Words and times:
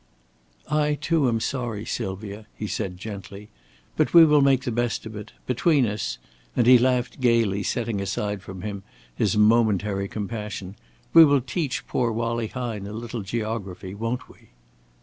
"I, 0.67 0.95
too, 0.95 1.27
am 1.29 1.39
sorry, 1.39 1.85
Sylvia," 1.85 2.47
he 2.55 2.65
said, 2.65 2.97
gently; 2.97 3.49
"but 3.95 4.15
we 4.15 4.25
will 4.25 4.41
make 4.41 4.63
the 4.63 4.71
best 4.71 5.05
of 5.05 5.15
it. 5.15 5.31
Between 5.45 5.85
us" 5.85 6.17
and 6.55 6.65
he 6.65 6.79
laughed 6.79 7.21
gaily, 7.21 7.61
setting 7.61 8.01
aside 8.01 8.41
from 8.41 8.63
him 8.63 8.81
his 9.13 9.37
momentary 9.37 10.07
compassion 10.07 10.75
"we 11.13 11.23
will 11.23 11.39
teach 11.41 11.85
poor 11.85 12.11
Wallie 12.11 12.47
Hine 12.47 12.87
a 12.87 12.93
little 12.93 13.21
geography, 13.21 13.93
won't 13.93 14.27
we?" 14.27 14.49